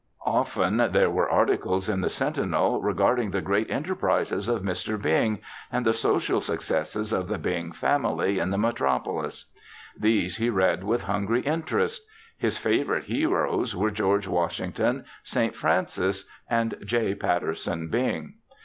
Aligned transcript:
Often 0.25 0.77
there 0.93 1.11
were 1.11 1.29
articles 1.29 1.87
in 1.87 2.01
the 2.01 2.09
Sentinel 2.09 2.81
regarding 2.81 3.29
the 3.29 3.41
great 3.43 3.69
enterprises 3.69 4.47
of 4.49 4.63
Mr. 4.63 4.99
Bing 4.99 5.37
and 5.71 5.85
the 5.85 5.93
social 5.93 6.41
successes 6.41 7.13
of 7.13 7.27
the 7.27 7.37
Bing 7.37 7.71
family 7.71 8.39
in 8.39 8.49
the 8.49 8.57
metropolis. 8.57 9.45
These 9.95 10.37
he 10.37 10.49
read 10.49 10.83
with 10.83 11.03
hungry 11.03 11.41
interest. 11.41 12.01
His 12.35 12.57
favorite 12.57 13.03
heroes 13.03 13.75
were 13.75 13.91
George 13.91 14.27
Washington, 14.27 15.05
St. 15.21 15.55
Francis 15.55 16.25
and 16.49 16.77
J. 16.83 17.13
Patterson 17.13 17.87
Bing. 17.89 18.33